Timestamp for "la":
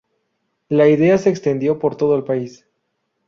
0.67-0.87